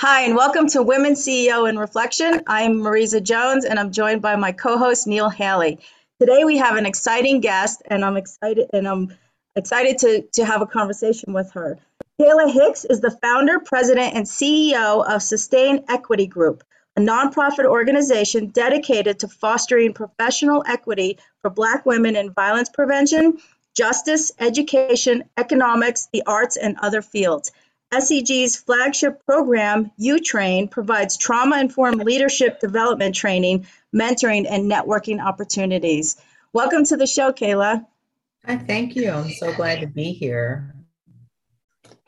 [0.00, 2.42] Hi, and welcome to Women CEO in Reflection.
[2.46, 5.80] I'm Marisa Jones, and I'm joined by my co-host Neil Haley.
[6.20, 9.12] Today we have an exciting guest, and I'm excited and I'm
[9.56, 11.78] excited to, to have a conversation with her.
[12.20, 16.62] Kayla Hicks is the founder, president, and CEO of Sustain Equity Group,
[16.96, 23.38] a nonprofit organization dedicated to fostering professional equity for Black women in violence prevention,
[23.76, 27.50] justice, education, economics, the arts, and other fields.
[27.92, 36.16] SEG's flagship program, U-Train, provides trauma-informed leadership development training, mentoring, and networking opportunities.
[36.52, 37.86] Welcome to the show, Kayla.
[38.44, 39.10] Hi, thank you.
[39.10, 40.74] I'm so glad to be here.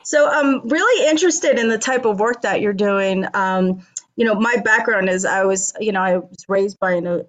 [0.03, 3.25] So I'm really interested in the type of work that you're doing.
[3.33, 7.07] Um, you know, my background is I was, you know, I was raised by in
[7.07, 7.21] a,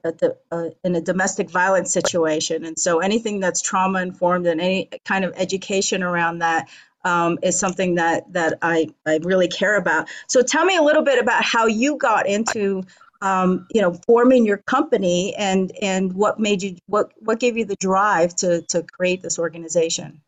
[0.50, 5.24] a, in a domestic violence situation, and so anything that's trauma informed and any kind
[5.24, 6.68] of education around that
[7.04, 10.08] um, is something that that I, I really care about.
[10.28, 12.82] So tell me a little bit about how you got into
[13.20, 17.64] um, you know forming your company and and what made you what what gave you
[17.64, 20.20] the drive to to create this organization.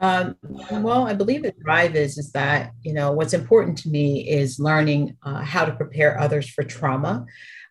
[0.00, 4.28] Um, well, I believe the drive is is that you know what's important to me
[4.28, 7.26] is learning uh, how to prepare others for trauma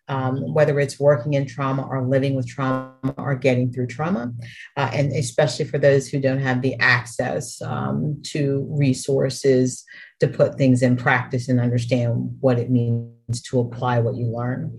[0.08, 4.32] um, whether it's working in trauma or living with trauma or getting through trauma,
[4.76, 9.84] uh, and especially for those who don't have the access um, to resources
[10.20, 14.70] to put things in practice and understand what it means to apply what you learn.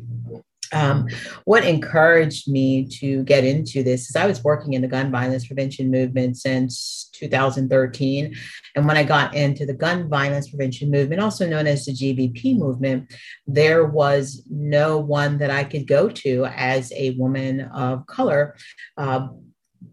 [0.76, 1.08] Um,
[1.46, 5.48] what encouraged me to get into this is I was working in the gun violence
[5.48, 8.36] prevention movement since 2013.
[8.76, 12.58] And when I got into the gun violence prevention movement, also known as the GVP
[12.58, 13.14] movement,
[13.48, 18.58] there was no one that I could go to as a woman of color
[18.98, 19.30] uh,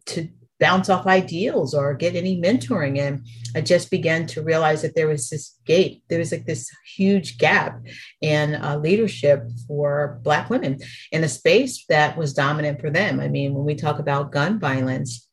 [0.07, 0.29] to
[0.63, 2.97] bounce off ideals or get any mentoring.
[3.01, 6.71] And I just began to realize that there was this gate, there was like this
[6.97, 7.81] huge gap
[8.21, 10.79] in uh, leadership for Black women
[11.11, 13.19] in a space that was dominant for them.
[13.19, 15.29] I mean, when we talk about gun violence,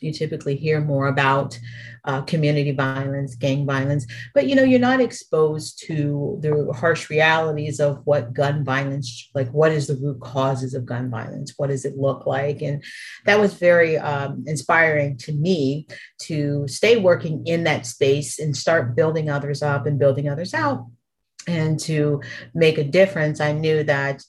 [0.00, 1.58] you typically hear more about
[2.04, 7.80] uh, community violence, gang violence, but you know you're not exposed to the harsh realities
[7.80, 11.84] of what gun violence, like what is the root causes of gun violence, what does
[11.84, 12.82] it look like, and
[13.24, 15.86] that was very um, inspiring to me
[16.20, 20.86] to stay working in that space and start building others up and building others out,
[21.48, 22.20] and to
[22.54, 23.40] make a difference.
[23.40, 24.22] I knew that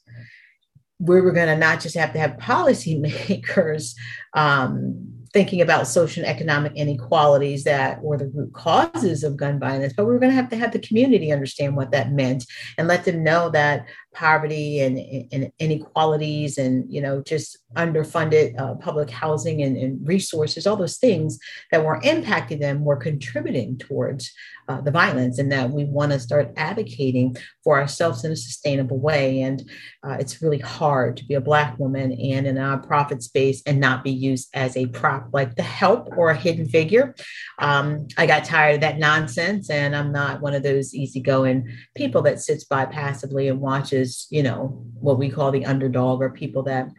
[0.99, 3.93] we were going to not just have to have policymakers
[4.33, 9.93] um, thinking about social and economic inequalities that were the root causes of gun violence,
[9.95, 12.43] but we were going to have to have the community understand what that meant
[12.79, 14.97] and let them know that poverty and,
[15.31, 20.97] and inequalities and you know just underfunded uh, public housing and, and, resources all those
[20.97, 21.37] things
[21.71, 24.31] that were impacting them were contributing towards
[24.69, 28.99] uh, the violence and that we want to start advocating for ourselves in a sustainable
[28.99, 29.41] way.
[29.41, 29.69] And
[30.03, 33.79] uh, it's really hard to be a black woman and in a nonprofit space and
[33.79, 37.15] not be used as a prop like the help or a hidden figure
[37.59, 42.21] um, i got tired of that nonsense and i'm not one of those easygoing people
[42.21, 46.63] that sits by passively and watches you know, what we call the underdog or people
[46.63, 46.89] that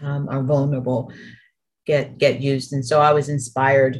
[0.00, 1.12] um, are vulnerable
[1.86, 2.72] get get used.
[2.72, 3.98] And so I was inspired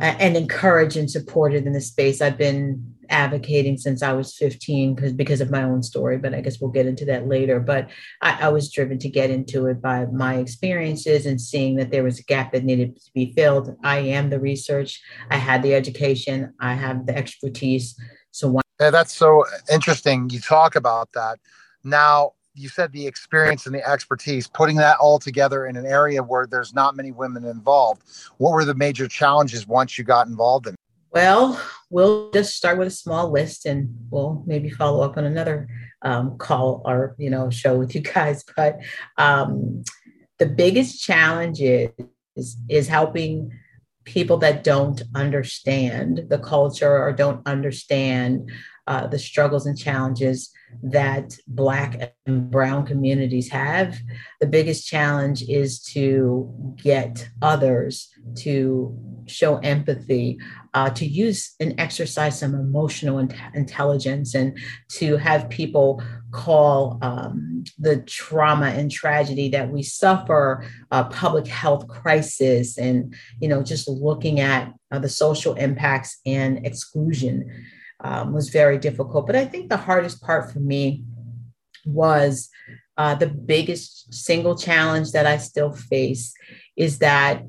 [0.00, 2.20] and encouraged and supported in the space.
[2.20, 6.40] I've been advocating since I was 15 because because of my own story, but I
[6.40, 7.60] guess we'll get into that later.
[7.60, 7.90] But
[8.22, 12.04] I, I, was driven to get into it by my experiences and seeing that there
[12.04, 13.76] was a gap that needed to be filled.
[13.84, 15.00] I am the research,
[15.30, 17.94] I had the education, I have the expertise.
[18.30, 18.62] So why?
[18.80, 20.30] Yeah, that's so interesting.
[20.30, 21.38] You talk about that.
[21.84, 26.22] Now, you said the experience and the expertise, putting that all together in an area
[26.22, 28.02] where there's not many women involved.
[28.38, 30.74] What were the major challenges once you got involved in?
[31.10, 31.60] Well,
[31.90, 35.68] we'll just start with a small list, and we'll maybe follow up on another
[36.02, 38.44] um, call or you know show with you guys.
[38.56, 38.80] But
[39.18, 39.84] um,
[40.38, 43.50] the biggest challenge is is helping
[44.04, 48.50] people that don't understand the culture or don't understand
[48.86, 50.50] uh, the struggles and challenges
[50.82, 53.98] that Black and Brown communities have.
[54.40, 58.08] The biggest challenge is to get others
[58.38, 60.38] to show empathy,
[60.74, 64.58] uh, to use and exercise some emotional in- intelligence, and
[64.88, 66.02] to have people
[66.32, 73.48] call um, the trauma and tragedy that we suffer a public health crisis, and you
[73.48, 77.48] know, just looking at uh, the social impacts and exclusion
[78.02, 79.26] um, was very difficult.
[79.26, 81.04] But I think the hardest part for me
[81.84, 82.50] was
[82.96, 86.34] uh, the biggest single challenge that I still face
[86.76, 87.42] is that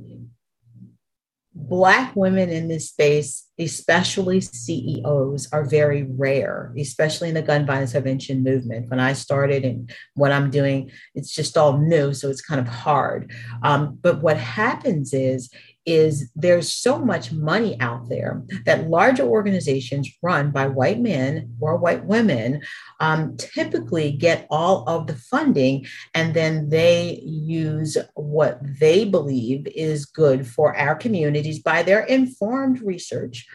[1.56, 7.92] Black women in this space, especially CEOs, are very rare, especially in the gun violence
[7.92, 8.90] prevention movement.
[8.90, 12.68] When I started and what I'm doing, it's just all new, so it's kind of
[12.68, 13.32] hard.
[13.62, 15.52] Um, but what happens is
[15.86, 21.78] is there's so much money out there that larger organizations run by white men or
[21.78, 22.62] white women
[23.00, 30.06] um, typically get all of the funding and then they use what they believe is
[30.06, 33.48] good for our communities by their informed research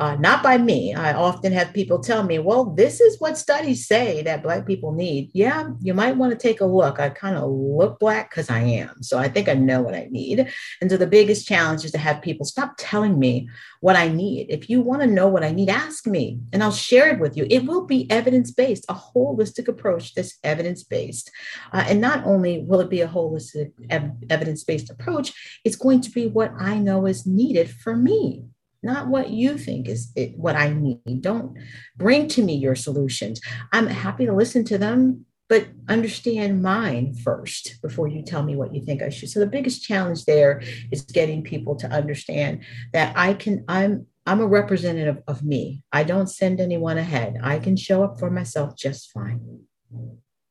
[0.00, 0.94] uh, not by me.
[0.94, 4.92] I often have people tell me, well, this is what studies say that Black people
[4.92, 5.30] need.
[5.34, 6.98] Yeah, you might want to take a look.
[6.98, 9.02] I kind of look Black because I am.
[9.02, 10.50] So I think I know what I need.
[10.80, 13.50] And so the biggest challenge is to have people stop telling me
[13.80, 14.46] what I need.
[14.48, 17.36] If you want to know what I need, ask me and I'll share it with
[17.36, 17.46] you.
[17.50, 21.30] It will be evidence based, a holistic approach that's evidence based.
[21.74, 26.00] Uh, and not only will it be a holistic ev- evidence based approach, it's going
[26.00, 28.46] to be what I know is needed for me
[28.82, 31.22] not what you think is it, what I need.
[31.22, 31.56] Don't
[31.96, 33.40] bring to me your solutions.
[33.72, 38.74] I'm happy to listen to them, but understand mine first before you tell me what
[38.74, 39.30] you think I should.
[39.30, 44.40] So the biggest challenge there is getting people to understand that I can, I'm, I'm
[44.40, 45.82] a representative of me.
[45.92, 47.36] I don't send anyone ahead.
[47.42, 49.60] I can show up for myself just fine.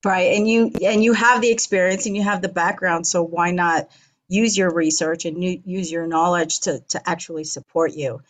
[0.05, 0.35] Right.
[0.37, 3.05] And you and you have the experience and you have the background.
[3.05, 3.89] So why not
[4.29, 8.21] use your research and use your knowledge to, to actually support you.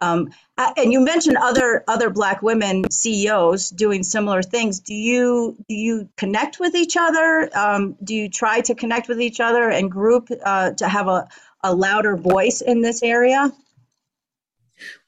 [0.00, 4.80] Um, and you mentioned other other Black women CEOs doing similar things.
[4.80, 7.48] Do you do you connect with each other?
[7.56, 11.28] Um, do you try to connect with each other and group uh, to have a,
[11.64, 13.50] a louder voice in this area?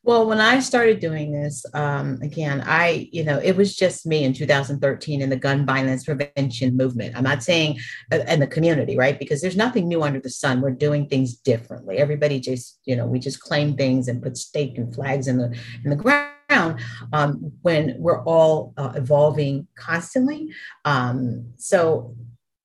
[0.09, 4.25] Well, when I started doing this, um, again, I, you know, it was just me
[4.25, 7.15] in 2013 in the gun violence prevention movement.
[7.15, 7.79] I'm not saying
[8.11, 9.19] uh, in the community, right?
[9.19, 10.63] Because there's nothing new under the sun.
[10.63, 11.99] We're doing things differently.
[11.99, 15.55] Everybody just, you know, we just claim things and put stake and flags in the
[15.85, 16.81] in the ground
[17.13, 20.49] um, when we're all uh, evolving constantly.
[20.87, 22.17] Um, so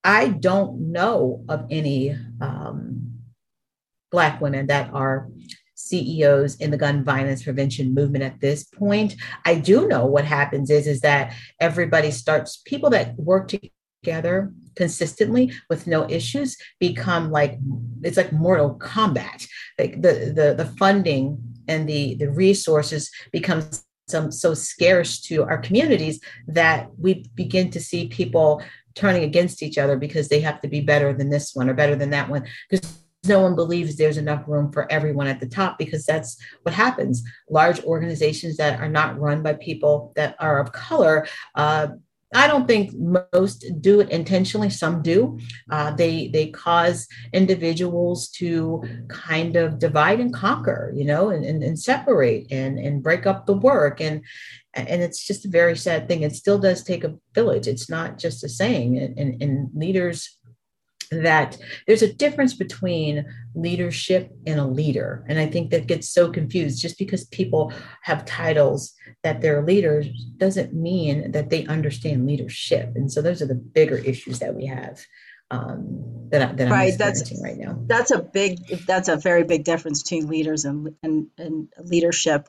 [0.06, 3.19] I don't know of any um,
[4.12, 5.28] Black women that are
[5.90, 9.16] CEOs in the gun violence prevention movement at this point.
[9.46, 13.52] I do know what happens is, is that everybody starts, people that work
[14.04, 17.60] together consistently with no issues become like
[18.02, 19.48] it's like Mortal Kombat
[19.80, 21.38] like the the the funding
[21.68, 27.80] and the the resources becomes some so scarce to our communities that we begin to
[27.80, 28.62] see people
[28.96, 31.96] turning against each other because they have to be better than this one or better
[31.96, 35.78] than that one because no one believes there's enough room for everyone at the top
[35.78, 37.24] because that's what happens.
[37.50, 41.28] Large organizations that are not run by people that are of color.
[41.56, 41.88] Uh,
[42.36, 44.70] I don't think most do it intentionally.
[44.70, 45.40] Some do.
[45.70, 51.64] Uh, they they cause individuals to kind of divide and conquer, you know, and, and,
[51.64, 54.24] and separate and and break up the work and
[54.74, 56.24] and it's just a very sad thing.
[56.24, 57.68] It still does take a village.
[57.68, 58.98] It's not just a saying.
[58.98, 60.40] And, and, and leaders
[61.21, 61.57] that
[61.88, 65.25] there's a difference between leadership and a leader.
[65.27, 66.82] And I think that gets so confused.
[66.82, 68.93] Just because people have titles
[69.24, 72.91] that they're leaders doesn't mean that they understand leadership.
[72.96, 75.00] And so those are the bigger issues that we have.
[75.51, 76.93] Um, that, that right.
[76.93, 77.77] I'm that's, right now.
[77.86, 82.48] That's a big, that's a very big difference between leaders and, and, and leadership.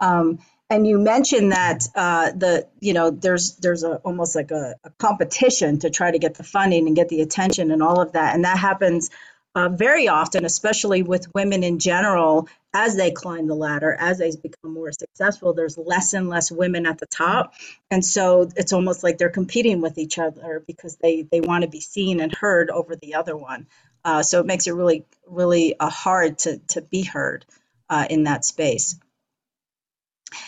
[0.00, 0.38] Um,
[0.72, 4.90] and you mentioned that uh, the you know there's there's a almost like a, a,
[4.92, 8.34] competition to try to get the funding and get the attention and all of that.
[8.34, 9.10] And that happens
[9.54, 14.30] uh, very often especially with women in general as they climb the ladder as they
[14.34, 17.52] become more successful there's less and less women at the top.
[17.90, 21.68] And so it's almost like they're competing with each other because they they want to
[21.68, 23.66] be seen and heard over the other one.
[24.06, 27.44] Uh, so it makes it really really uh, hard to to be heard
[27.90, 28.96] uh, in that space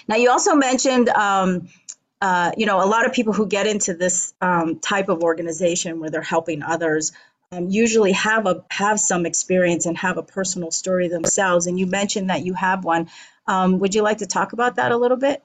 [0.08, 1.68] now, you also mentioned, um,
[2.20, 6.00] uh, you know, a lot of people who get into this um, type of organization
[6.00, 7.12] where they're helping others
[7.52, 11.66] um, usually have a have some experience and have a personal story themselves.
[11.66, 13.08] And you mentioned that you have one.
[13.46, 15.42] Um, would you like to talk about that a little bit?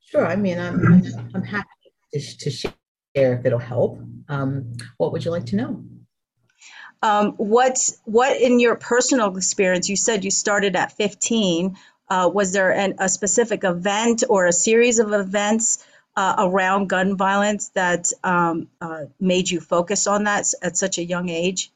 [0.00, 0.26] Sure.
[0.26, 1.02] I mean, I'm
[1.34, 1.68] I'm happy
[2.14, 2.74] to, to share
[3.14, 4.00] if it'll help.
[4.28, 5.84] Um, what would you like to know?
[7.02, 9.88] Um, what's what in your personal experience?
[9.88, 11.76] You said you started at 15.
[12.10, 15.84] Uh, was there an, a specific event or a series of events
[16.16, 21.04] uh, around gun violence that um, uh, made you focus on that at such a
[21.04, 21.70] young age?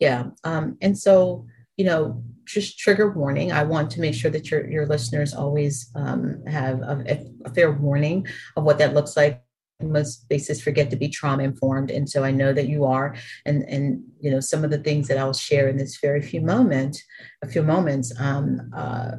[0.00, 3.52] Yeah, um, and so you know, just trigger warning.
[3.52, 7.72] I want to make sure that your your listeners always um, have a, a fair
[7.72, 9.42] warning of what that looks like
[9.82, 13.14] most basis forget to be trauma informed and so i know that you are
[13.46, 16.40] and and you know some of the things that i'll share in this very few
[16.40, 17.02] moment
[17.42, 19.12] a few moments um, uh,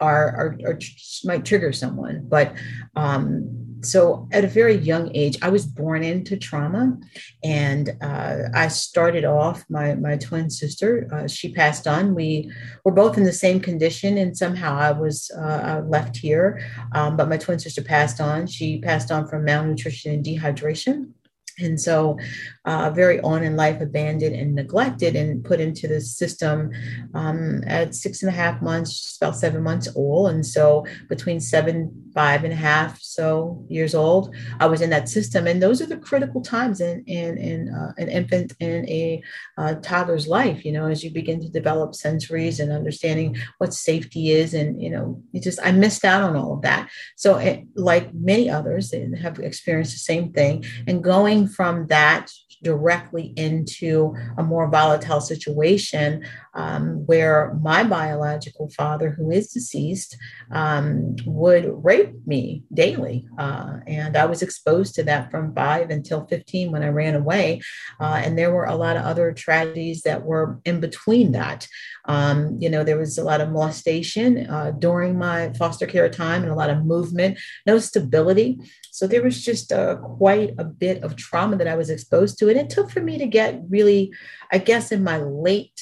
[0.00, 0.78] are, are, are,
[1.24, 2.54] might trigger someone but
[2.96, 6.96] um, so at a very young age i was born into trauma
[7.42, 12.14] and uh, i started off my, my twin sister uh, she passed on.
[12.14, 12.50] We
[12.84, 16.60] were both in the same condition and somehow i was uh, left here.
[16.92, 18.46] Um, but my twin sister passed on.
[18.46, 21.12] She passed on from malnutrition and dehydration
[21.58, 22.18] and so
[22.64, 26.72] uh, very on in life abandoned and neglected and put into the system
[27.14, 30.30] um, at six and a half months about seven months old.
[30.30, 34.34] And so between seven five and a half so years old.
[34.60, 37.92] I was in that system and those are the critical times in in, in uh,
[37.98, 39.22] an infant and a
[39.58, 44.30] uh, toddler's life you know as you begin to develop sensories and understanding what safety
[44.30, 46.90] is and you know you just i missed out on all of that.
[47.16, 52.30] So it, like many others have experienced the same thing and going from that
[52.64, 60.16] directly into a more volatile situation um, where my biological father, who is deceased,
[60.50, 63.28] um, would rape me daily.
[63.38, 67.60] Uh, and I was exposed to that from five until 15 when I ran away.
[68.00, 71.68] Uh, and there were a lot of other tragedies that were in between that.
[72.06, 76.42] Um, you know, there was a lot of molestation uh, during my foster care time
[76.42, 78.58] and a lot of movement, no stability.
[78.90, 82.48] So there was just uh, quite a bit of trauma that I was exposed to.
[82.48, 84.12] And it took for me to get really,
[84.52, 85.80] I guess, in my late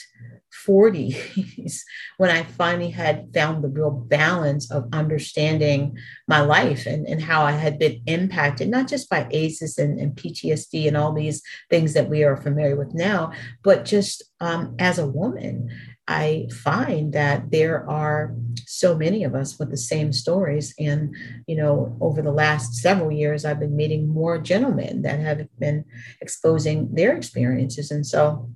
[0.66, 1.80] 40s
[2.18, 5.96] when I finally had found the real balance of understanding
[6.28, 10.14] my life and, and how I had been impacted, not just by ACEs and, and
[10.14, 14.98] PTSD and all these things that we are familiar with now, but just um, as
[14.98, 15.70] a woman.
[16.08, 18.34] I find that there are
[18.66, 20.74] so many of us with the same stories.
[20.78, 21.14] And,
[21.46, 25.84] you know, over the last several years, I've been meeting more gentlemen that have been
[26.20, 27.90] exposing their experiences.
[27.90, 28.50] And so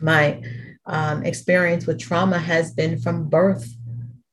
[0.00, 0.42] my
[0.86, 3.74] um, experience with trauma has been from birth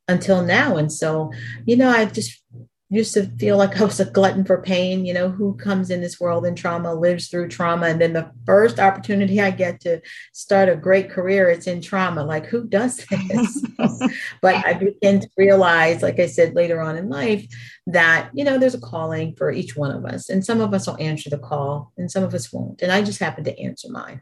[0.07, 0.77] until now.
[0.77, 1.31] And so,
[1.65, 2.43] you know, I've just
[2.91, 5.05] used to feel like I was a glutton for pain.
[5.05, 7.87] You know, who comes in this world in trauma, lives through trauma.
[7.87, 10.01] And then the first opportunity I get to
[10.33, 12.23] start a great career, it's in trauma.
[12.23, 13.65] Like, who does this?
[14.41, 17.47] but I begin to realize, like I said later on in life,
[17.87, 20.29] that, you know, there's a calling for each one of us.
[20.29, 22.81] And some of us will answer the call and some of us won't.
[22.81, 24.21] And I just happen to answer mine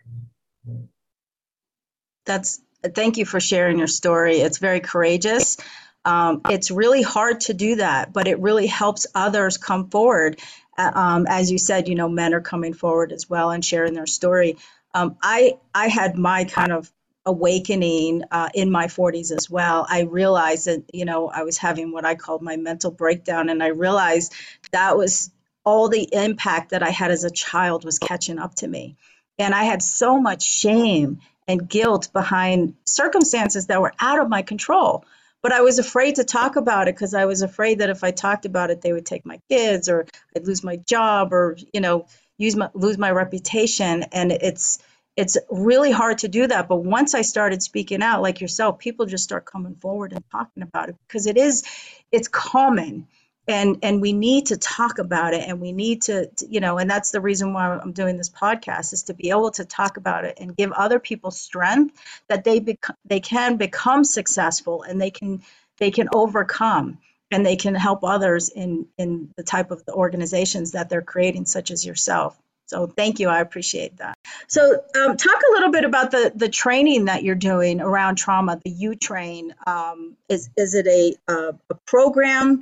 [2.29, 2.61] that's
[2.95, 4.38] thank you for sharing your story.
[4.38, 5.57] It's very courageous.
[6.05, 10.39] Um, it's really hard to do that, but it really helps others come forward.
[10.77, 13.93] Uh, um, as you said, you know, men are coming forward as well and sharing
[13.93, 14.57] their story.
[14.93, 16.91] Um, I I had my kind of
[17.25, 19.85] awakening uh, in my 40s as well.
[19.87, 23.61] I realized that you know I was having what I called my mental breakdown, and
[23.61, 24.33] I realized
[24.71, 25.31] that was
[25.65, 28.95] all the impact that I had as a child was catching up to me,
[29.37, 34.41] and I had so much shame and guilt behind circumstances that were out of my
[34.41, 35.03] control.
[35.41, 38.12] But I was afraid to talk about it because I was afraid that if I
[38.12, 40.05] talked about it, they would take my kids or
[40.36, 44.03] I'd lose my job or, you know, use my, lose my reputation.
[44.12, 44.79] And it's,
[45.15, 46.67] it's really hard to do that.
[46.67, 50.63] But once I started speaking out, like yourself, people just start coming forward and talking
[50.63, 51.63] about it because it is,
[52.12, 53.08] it's common
[53.49, 56.89] and and we need to talk about it and we need to, you know and
[56.89, 60.23] that's the reason why i'm doing this podcast is to be able to talk about
[60.23, 61.93] it and give other people strength
[62.29, 65.41] that they bec- they can become successful and they can
[65.79, 66.99] they can overcome
[67.31, 71.45] and they can help others in in the type of the organizations that they're creating
[71.45, 72.37] such as yourself.
[72.65, 73.29] So thank you.
[73.29, 74.15] I appreciate that.
[74.47, 74.61] So
[74.95, 78.69] um, talk a little bit about the the training that you're doing around trauma the
[78.69, 82.59] U-Train um, is is it a, a, a program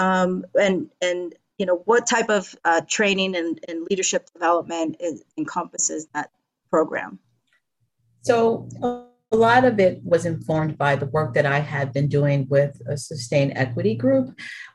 [0.00, 5.22] um, and and you know what type of uh, training and, and leadership development is,
[5.36, 6.30] encompasses that
[6.70, 7.18] program
[8.22, 8.68] so
[9.32, 12.80] a lot of it was informed by the work that i had been doing with
[12.88, 14.30] a Sustain Equity Group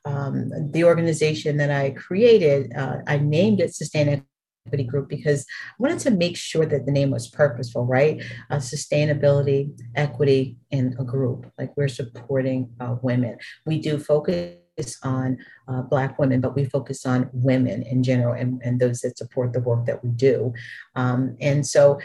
[0.05, 4.23] um, the organization that i created uh, i named it Sustain
[4.67, 8.19] Equity Group because I wanted to make sure that the name was purposeful, right?
[8.49, 13.37] Uh, sustainability, equity in a group, like we're supporting uh, women.
[13.67, 14.55] We do focus
[15.03, 19.17] on uh, Black women, but we focus on women in general and, and those that
[19.17, 20.53] support the work that we do.
[20.95, 21.99] Um, and so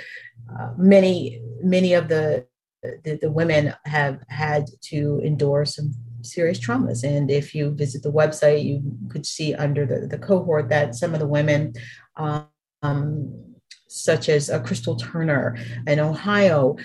[0.58, 2.46] uh, many, many of the,
[2.82, 7.02] the, the women have had to endure some serious traumas.
[7.04, 11.12] And if you visit the website, you could see under the, the cohort that some
[11.12, 11.74] of the women,
[12.16, 13.54] um,
[13.88, 16.76] such as uh, Crystal Turner in Ohio,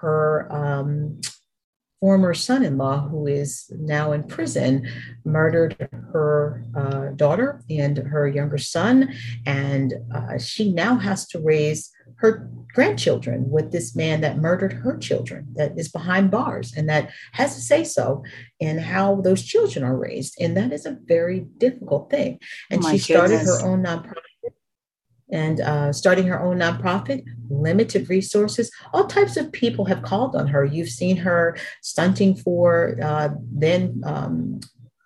[0.00, 1.20] her um,
[2.02, 4.88] former son in law, who is now in prison,
[5.24, 9.14] murdered her uh, daughter and her younger son.
[9.46, 14.98] And uh, she now has to raise her grandchildren with this man that murdered her
[14.98, 18.24] children, that is behind bars, and that has to say so
[18.58, 20.34] in how those children are raised.
[20.40, 22.40] And that is a very difficult thing.
[22.68, 23.62] And oh she started goodness.
[23.62, 24.54] her own nonprofit
[25.32, 28.70] and uh, starting her own nonprofit, limited resources.
[28.92, 30.64] All types of people have called on her.
[30.64, 34.60] You've seen her stunting for uh, then um,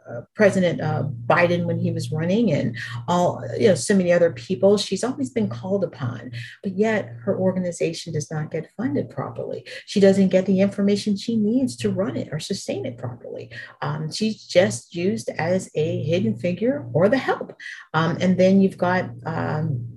[0.09, 2.77] uh, President uh, Biden when he was running, and
[3.09, 4.79] all you know, so many other people.
[4.79, 6.31] She's always been called upon,
[6.63, 9.67] but yet her organization does not get funded properly.
[9.87, 13.51] She doesn't get the information she needs to run it or sustain it properly.
[13.83, 17.55] Um, she's just used as a hidden figure or the help.
[17.93, 19.96] Um, and then you've got um,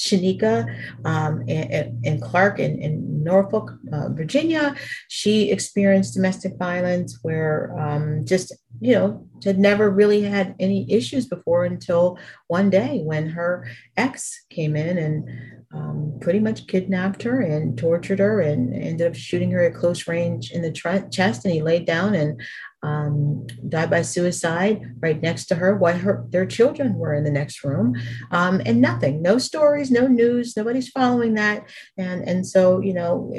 [0.00, 0.66] Shanika
[1.04, 4.74] um, and, and, Clark in, in Norfolk, uh, Virginia.
[5.08, 11.26] She experienced domestic violence where um, just, you know, had never really had any issues
[11.26, 15.28] before until one day when her ex came in and
[15.72, 20.08] um, pretty much kidnapped her and tortured her and ended up shooting her at close
[20.08, 21.44] range in the chest.
[21.44, 22.40] And he laid down and
[22.82, 27.30] um, died by suicide right next to her while her their children were in the
[27.30, 27.94] next room.
[28.30, 31.68] Um, and nothing no stories no news nobody's following that.
[31.98, 33.32] And and so you know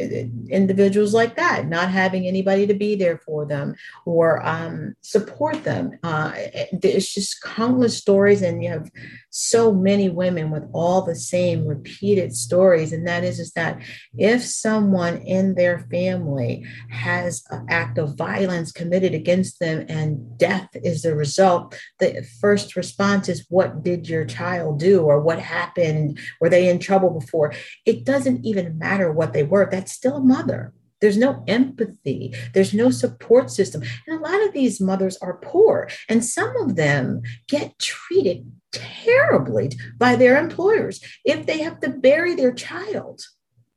[0.50, 5.98] individuals like that not having anybody to be there for them or um, support them
[6.03, 8.89] uh, it's just countless stories and you have
[9.31, 13.81] so many women with all the same repeated stories and that is is that
[14.17, 20.69] if someone in their family has an act of violence committed against them and death
[20.75, 25.01] is the result, the first response is, What did your child do?
[25.01, 26.19] or what happened?
[26.39, 27.53] Were they in trouble before?
[27.85, 30.73] It doesn't even matter what they were, that's still a mother.
[31.01, 32.33] There's no empathy.
[32.53, 33.83] There's no support system.
[34.07, 39.71] And a lot of these mothers are poor, and some of them get treated terribly
[39.97, 43.21] by their employers if they have to bury their child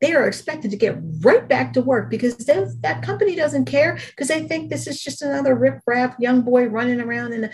[0.05, 4.29] they are expected to get right back to work because that company doesn't care because
[4.29, 7.51] they think this is just another riff-raff young boy running around and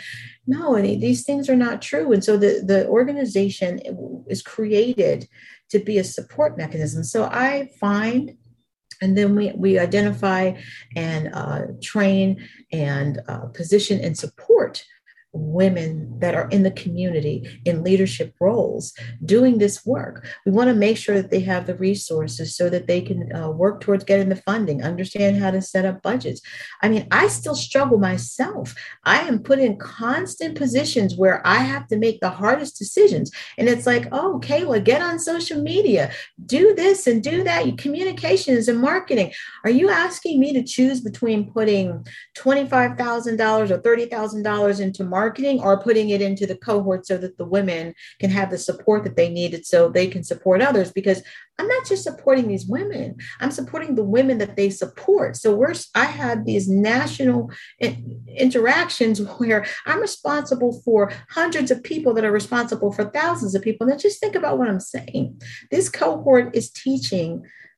[0.49, 3.81] no and these things are not true and so the, the organization
[4.29, 5.29] is created
[5.69, 8.37] to be a support mechanism so i find
[9.01, 10.53] and then we, we identify
[10.97, 14.85] and uh, train and uh, position and support
[15.33, 18.93] women that are in the community in leadership roles
[19.25, 20.27] doing this work.
[20.45, 23.51] We want to make sure that they have the resources so that they can uh,
[23.51, 26.41] work towards getting the funding, understand how to set up budgets.
[26.83, 28.75] I mean, I still struggle myself.
[29.05, 33.31] I am put in constant positions where I have to make the hardest decisions.
[33.57, 36.11] And it's like, oh, Kayla, get on social media,
[36.45, 37.79] do this and do that.
[37.79, 39.33] Communications and marketing.
[39.65, 42.05] Are you asking me to choose between putting
[42.37, 45.20] $25,000 or $30,000 into marketing?
[45.21, 49.05] Marketing or putting it into the cohort so that the women can have the support
[49.05, 50.91] that they needed so they can support others.
[50.93, 51.23] Because
[51.59, 53.07] i'm not just supporting these women
[53.41, 55.31] i'm supporting the women that they support.
[55.37, 57.51] So we're i have these national
[58.47, 63.87] interactions where i'm responsible for hundreds of people that are responsible for thousands of people.
[63.87, 65.25] Now just think about what i'm saying.
[65.75, 67.31] This cohort is teaching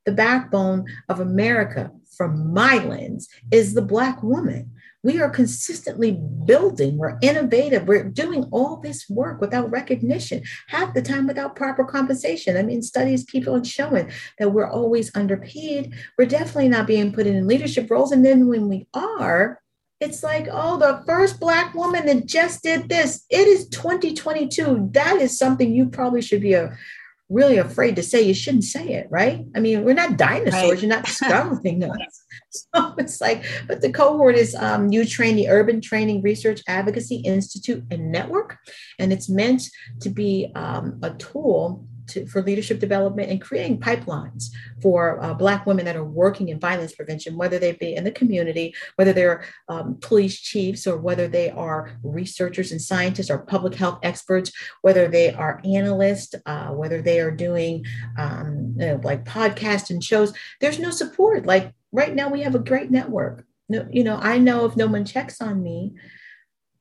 [0.04, 1.84] the backbone of america
[2.16, 3.22] from my lens
[3.58, 4.64] is the black woman
[5.02, 11.02] we are consistently building, we're innovative, we're doing all this work without recognition, half the
[11.02, 12.56] time without proper compensation.
[12.56, 15.94] I mean, studies keep on showing that we're always underpaid.
[16.16, 18.12] We're definitely not being put in leadership roles.
[18.12, 19.60] And then when we are,
[20.00, 23.24] it's like, oh, the first Black woman that just did this.
[23.30, 24.88] It is 2022.
[24.92, 26.76] That is something you probably should be a,
[27.32, 28.22] really afraid to say.
[28.22, 29.44] You shouldn't say it, right?
[29.54, 30.70] I mean, we're not dinosaurs.
[30.70, 30.80] Right.
[30.80, 32.24] You're not discovering us.
[32.74, 37.82] So it's like, but the cohort is um, U-Train the Urban Training Research Advocacy Institute
[37.90, 38.58] and Network,
[38.98, 39.62] and it's meant
[40.00, 45.66] to be um, a tool to, for leadership development and creating pipelines for uh, Black
[45.66, 49.44] women that are working in violence prevention, whether they be in the community, whether they're
[49.68, 55.08] um, police chiefs, or whether they are researchers and scientists or public health experts, whether
[55.08, 57.84] they are analysts, uh, whether they are doing
[58.18, 60.32] um, you know, like podcasts and shows.
[60.60, 61.46] There's no support.
[61.46, 63.44] Like right now, we have a great network.
[63.68, 65.94] No, you know, I know if no one checks on me,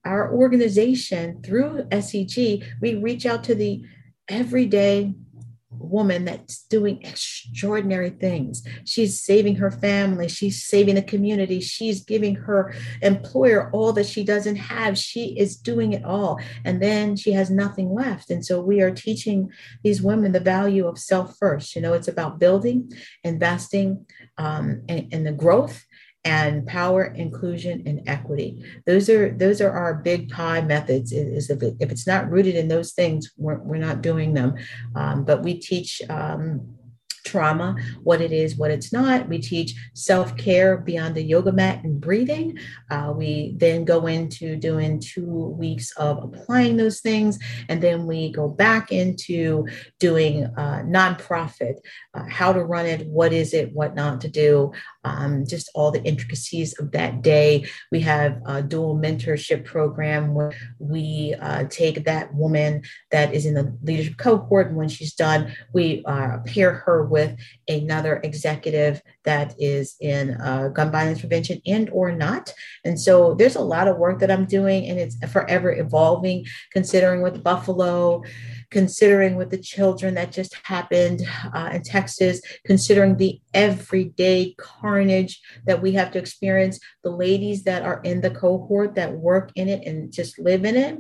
[0.04, 3.84] our organization through SEG, we reach out to the
[4.28, 5.14] everyday
[5.72, 8.64] woman that's doing extraordinary things.
[8.86, 14.24] She's saving her family, she's saving the community, she's giving her employer all that she
[14.24, 14.98] doesn't have.
[14.98, 16.40] She is doing it all.
[16.66, 18.30] And then she has nothing left.
[18.30, 19.50] And so we are teaching
[19.84, 21.76] these women the value of self first.
[21.76, 22.92] You know, it's about building,
[23.24, 24.06] investing,
[24.38, 25.86] um, and, and the growth
[26.24, 31.64] and power inclusion and equity those are those are our big pie methods is if,
[31.64, 34.54] it, if it's not rooted in those things we're, we're not doing them
[34.96, 36.78] um, but we teach um,
[37.32, 39.28] trauma, what it is, what it's not.
[39.28, 42.58] We teach self care beyond the yoga mat and breathing.
[42.90, 47.40] Uh, we then go into doing two weeks of applying those things.
[47.70, 49.68] And then we go back into
[50.00, 51.76] doing uh, nonprofit,
[52.14, 54.72] uh, how to run it, what is it, what not to do,
[55.04, 57.66] um, just all the intricacies of that day.
[57.92, 63.54] We have a dual mentorship program where we uh, take that woman that is in
[63.54, 67.38] the leadership cohort, and when she's done, we uh, pair her with
[67.68, 72.54] another executive that is in uh, gun violence prevention and or not.
[72.84, 76.46] And so there's a lot of work that I'm doing, and it's forever evolving.
[76.72, 78.24] Considering with Buffalo
[78.72, 81.22] considering with the children that just happened
[81.54, 87.84] uh, in Texas, considering the everyday carnage that we have to experience, the ladies that
[87.84, 90.98] are in the cohort that work in it and just live in it.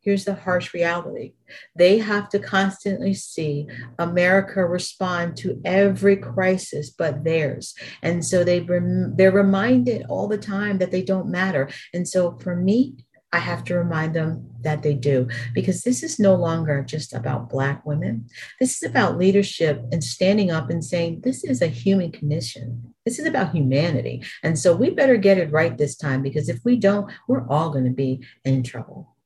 [0.00, 1.34] Here's the harsh reality.
[1.76, 3.68] They have to constantly see
[4.00, 7.74] America respond to every crisis but theirs.
[8.02, 11.70] And so they rem- they're reminded all the time that they don't matter.
[11.94, 12.96] And so for me,
[13.34, 17.48] I have to remind them that they do, because this is no longer just about
[17.48, 18.26] Black women.
[18.60, 22.94] This is about leadership and standing up and saying, this is a human condition.
[23.06, 24.22] This is about humanity.
[24.42, 27.70] And so we better get it right this time, because if we don't, we're all
[27.70, 29.16] going to be in trouble.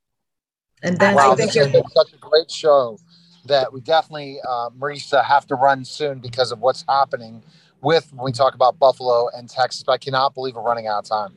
[0.82, 2.98] And that's wow, this has been such a great show
[3.46, 7.42] that we definitely, uh, Marisa, have to run soon because of what's happening
[7.80, 9.82] with when we talk about Buffalo and Texas.
[9.82, 11.34] But I cannot believe we're running out of time.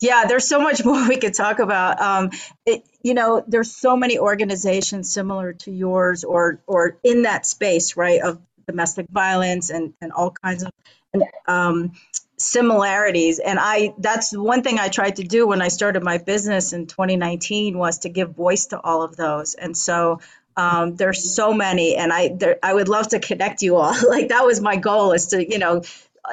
[0.00, 2.00] Yeah, there's so much more we could talk about.
[2.00, 2.30] Um,
[2.66, 7.96] it, you know, there's so many organizations similar to yours or or in that space,
[7.96, 10.72] right, of domestic violence and and all kinds of
[11.46, 11.92] um,
[12.38, 13.38] similarities.
[13.38, 16.86] And I that's one thing I tried to do when I started my business in
[16.86, 19.54] 2019 was to give voice to all of those.
[19.54, 20.20] And so
[20.56, 23.94] um, there's so many, and I there, I would love to connect you all.
[24.08, 25.82] like that was my goal is to you know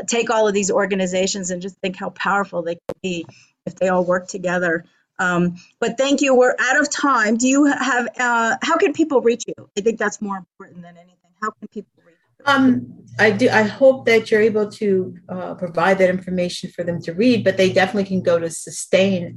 [0.07, 3.25] take all of these organizations and just think how powerful they could be
[3.65, 4.85] if they all work together.
[5.19, 6.35] Um, but thank you.
[6.35, 7.37] We're out of time.
[7.37, 9.53] Do you have, uh, how can people reach you?
[9.77, 11.15] I think that's more important than anything.
[11.41, 12.45] How can people reach you?
[12.45, 13.49] Um, I do.
[13.49, 17.55] I hope that you're able to uh, provide that information for them to read, but
[17.57, 19.35] they definitely can go to sustain.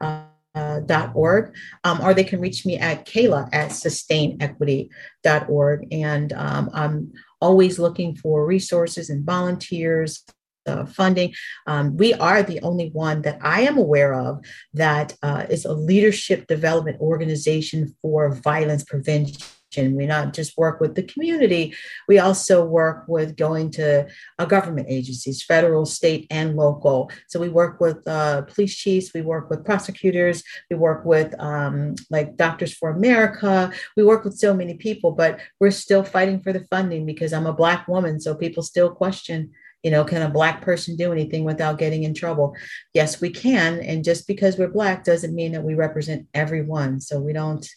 [0.00, 0.24] Uh,
[0.54, 0.80] uh,
[1.14, 5.88] .org, um, or they can reach me at Kayla at sustainequity.org.
[5.92, 10.24] And um, I'm always looking for resources and volunteers,
[10.66, 11.34] uh, funding.
[11.66, 15.72] Um, we are the only one that I am aware of that uh, is a
[15.72, 19.36] leadership development organization for violence prevention
[19.94, 21.74] we not just work with the community,
[22.08, 24.06] we also work with going to
[24.38, 27.10] uh, government agencies, federal, state, and local.
[27.28, 31.94] So we work with uh, police chiefs, we work with prosecutors, we work with um,
[32.10, 33.72] like Doctors for America.
[33.96, 37.46] We work with so many people, but we're still fighting for the funding because I'm
[37.46, 38.20] a Black woman.
[38.20, 39.50] So people still question
[39.84, 42.56] you know can a black person do anything without getting in trouble
[42.94, 47.20] yes we can and just because we're black doesn't mean that we represent everyone so
[47.20, 47.68] we don't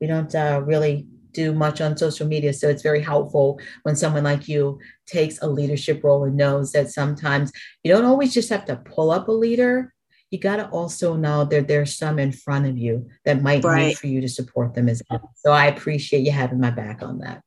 [0.00, 2.52] we don't uh, really do much on social media.
[2.52, 6.90] So it's very helpful when someone like you takes a leadership role and knows that
[6.90, 9.92] sometimes you don't always just have to pull up a leader.
[10.30, 13.88] You got to also know that there's some in front of you that might right.
[13.88, 15.32] need for you to support them as well.
[15.36, 17.42] So I appreciate you having my back on that.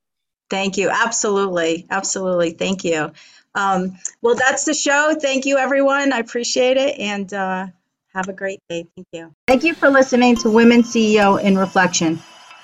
[0.50, 0.90] Thank you.
[0.90, 1.86] Absolutely.
[1.90, 2.52] Absolutely.
[2.52, 3.12] Thank you.
[3.56, 5.16] Um, well, that's the show.
[5.20, 6.14] Thank you, everyone.
[6.14, 7.00] I appreciate it.
[7.00, 7.68] And uh,
[8.14, 8.86] have a great day.
[8.96, 9.34] Thank you.
[9.48, 12.22] Thank you for listening to Women CEO in Reflection.